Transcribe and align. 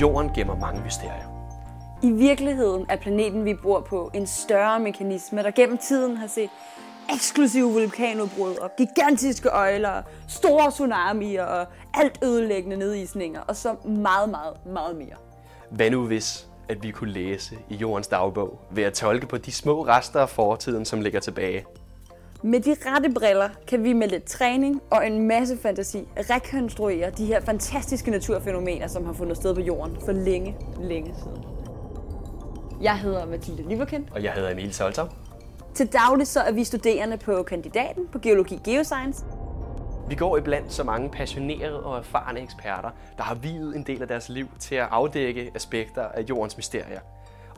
jorden 0.00 0.30
gemmer 0.34 0.56
mange 0.56 0.82
mysterier. 0.82 1.34
I 2.02 2.10
virkeligheden 2.10 2.86
er 2.88 2.96
planeten, 2.96 3.44
vi 3.44 3.54
bor 3.54 3.80
på, 3.80 4.10
en 4.14 4.26
større 4.26 4.80
mekanisme, 4.80 5.42
der 5.42 5.50
gennem 5.50 5.78
tiden 5.78 6.16
har 6.16 6.26
set 6.26 6.50
eksklusive 7.14 7.72
vulkanudbrud 7.72 8.56
og 8.56 8.70
gigantiske 8.76 9.48
øjler, 9.48 10.02
store 10.28 10.70
tsunamier 10.70 11.44
og 11.44 11.66
alt 11.94 12.18
ødelæggende 12.24 12.76
nedisninger 12.76 13.40
og 13.40 13.56
så 13.56 13.74
meget, 13.84 14.28
meget, 14.28 14.66
meget 14.66 14.96
mere. 14.96 15.16
Hvad 15.70 15.90
nu 15.90 16.06
hvis, 16.06 16.48
at 16.68 16.82
vi 16.82 16.90
kunne 16.90 17.12
læse 17.12 17.58
i 17.68 17.74
jordens 17.74 18.06
dagbog 18.06 18.60
ved 18.70 18.82
at 18.82 18.92
tolke 18.92 19.26
på 19.26 19.38
de 19.38 19.52
små 19.52 19.86
rester 19.86 20.20
af 20.20 20.28
fortiden, 20.28 20.84
som 20.84 21.00
ligger 21.00 21.20
tilbage? 21.20 21.64
Med 22.46 22.60
de 22.60 22.76
rette 22.86 23.10
briller 23.14 23.48
kan 23.68 23.84
vi 23.84 23.92
med 23.92 24.08
lidt 24.08 24.24
træning 24.24 24.82
og 24.90 25.06
en 25.06 25.28
masse 25.28 25.58
fantasi 25.58 26.08
rekonstruere 26.16 27.10
de 27.10 27.26
her 27.26 27.40
fantastiske 27.40 28.10
naturfænomener, 28.10 28.86
som 28.86 29.04
har 29.04 29.12
fundet 29.12 29.36
sted 29.36 29.54
på 29.54 29.60
jorden 29.60 29.96
for 30.04 30.12
længe, 30.12 30.56
længe 30.80 31.14
siden. 31.14 31.44
Jeg 32.82 32.98
hedder 32.98 33.26
Mathilde 33.26 33.68
Liverkind. 33.68 34.06
Og 34.10 34.22
jeg 34.22 34.32
hedder 34.32 34.50
Emil 34.50 34.74
Soltau. 34.74 35.06
Til 35.74 35.86
daglig 35.86 36.26
så 36.26 36.40
er 36.40 36.52
vi 36.52 36.64
studerende 36.64 37.16
på 37.16 37.42
kandidaten 37.42 38.06
på 38.12 38.18
Geologi 38.18 38.60
Geoscience. 38.64 39.24
Vi 40.08 40.14
går 40.14 40.36
iblandt 40.36 40.72
så 40.72 40.84
mange 40.84 41.10
passionerede 41.10 41.82
og 41.82 41.98
erfarne 41.98 42.40
eksperter, 42.40 42.90
der 43.16 43.22
har 43.22 43.34
videt 43.34 43.76
en 43.76 43.82
del 43.82 44.02
af 44.02 44.08
deres 44.08 44.28
liv 44.28 44.46
til 44.60 44.74
at 44.74 44.88
afdække 44.90 45.50
aspekter 45.54 46.02
af 46.02 46.22
jordens 46.22 46.56
mysterier. 46.56 47.00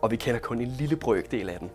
Og 0.03 0.11
vi 0.11 0.17
kender 0.17 0.41
kun 0.41 0.61
en 0.61 0.69
lille 0.69 0.97
brøkdel 0.97 1.49
af 1.49 1.59
den. 1.59 1.71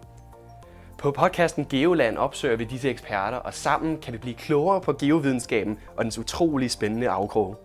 På 1.01 1.11
podcasten 1.11 1.65
Geoland 1.69 2.17
opsøger 2.17 2.55
vi 2.55 2.63
disse 2.63 2.89
eksperter, 2.89 3.37
og 3.37 3.53
sammen 3.53 3.97
kan 3.97 4.13
vi 4.13 4.17
blive 4.17 4.35
klogere 4.35 4.81
på 4.81 4.93
geovidenskaben 4.93 5.79
og 5.97 6.03
dens 6.03 6.17
utrolig 6.17 6.71
spændende 6.71 7.09
afkroge. 7.09 7.55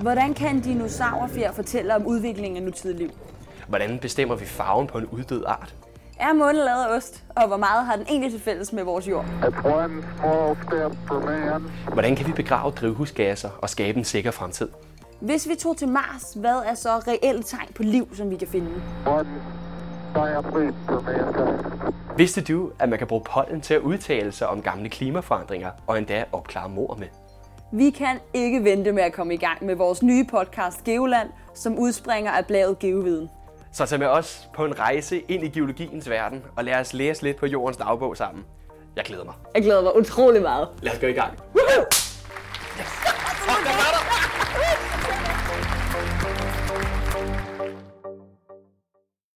Hvordan 0.00 0.34
kan 0.34 0.56
en 0.56 0.60
dinosaurfjer 0.60 1.52
fortælle 1.52 1.96
om 1.96 2.06
udviklingen 2.06 2.56
af 2.56 2.62
nutidigt 2.62 2.98
liv? 2.98 3.10
Hvordan 3.68 3.98
bestemmer 3.98 4.34
vi 4.34 4.44
farven 4.44 4.86
på 4.86 4.98
en 4.98 5.06
uddød 5.06 5.44
art? 5.46 5.74
Er 6.20 6.32
månen 6.32 6.56
lavet 6.56 6.84
af 6.84 6.96
ost, 6.96 7.24
og 7.36 7.46
hvor 7.46 7.56
meget 7.56 7.86
har 7.86 7.96
den 7.96 8.06
egentlig 8.08 8.32
til 8.32 8.40
fælles 8.40 8.72
med 8.72 8.84
vores 8.84 9.08
jord? 9.08 9.24
Hvordan 11.92 12.16
kan 12.16 12.26
vi 12.26 12.32
begrave 12.32 12.70
drivhusgasser 12.72 13.50
og 13.62 13.70
skabe 13.70 13.98
en 13.98 14.04
sikker 14.04 14.30
fremtid? 14.30 14.68
Hvis 15.20 15.48
vi 15.48 15.54
tog 15.54 15.76
til 15.76 15.88
Mars, 15.88 16.32
hvad 16.36 16.62
er 16.66 16.74
så 16.74 16.88
reelle 17.08 17.42
tegn 17.42 17.68
på 17.74 17.82
liv, 17.82 18.16
som 18.16 18.30
vi 18.30 18.36
kan 18.36 18.48
finde? 18.48 18.70
one 19.06 19.28
giant 20.14 20.46
leap 20.54 20.74
for 20.86 21.00
mankind. 21.00 21.75
Vidste 22.16 22.40
du, 22.40 22.70
at 22.78 22.88
man 22.88 22.98
kan 22.98 23.08
bruge 23.08 23.22
pollen 23.24 23.60
til 23.60 23.74
at 23.74 23.80
udtale 23.80 24.32
sig 24.32 24.48
om 24.48 24.62
gamle 24.62 24.88
klimaforandringer 24.88 25.70
og 25.86 25.98
endda 25.98 26.24
opklare 26.32 26.68
mord 26.68 26.98
med? 26.98 27.06
Vi 27.72 27.90
kan 27.90 28.18
ikke 28.34 28.64
vente 28.64 28.92
med 28.92 29.02
at 29.02 29.12
komme 29.12 29.34
i 29.34 29.36
gang 29.36 29.64
med 29.64 29.74
vores 29.74 30.02
nye 30.02 30.24
podcast 30.24 30.84
Geoland, 30.84 31.28
som 31.54 31.78
udspringer 31.78 32.30
af 32.30 32.46
bladet 32.46 32.78
Geoviden. 32.78 33.30
Så 33.72 33.86
tag 33.86 33.98
med 33.98 34.06
os 34.06 34.48
på 34.54 34.64
en 34.64 34.78
rejse 34.78 35.20
ind 35.20 35.44
i 35.44 35.48
geologiens 35.48 36.10
verden, 36.10 36.42
og 36.56 36.64
lad 36.64 36.74
os 36.74 36.92
læse 36.92 37.22
lidt 37.22 37.36
på 37.36 37.46
jordens 37.46 37.76
dagbog 37.76 38.16
sammen. 38.16 38.44
Jeg 38.96 39.04
glæder 39.04 39.24
mig. 39.24 39.34
Jeg 39.54 39.62
glæder 39.62 39.82
mig 39.82 39.96
utrolig 39.96 40.42
meget. 40.42 40.68
Lad 40.82 40.92
os 40.92 40.98
gå 40.98 41.06
i 41.06 41.12
gang. 41.12 41.32
Woohoo! 41.54 41.95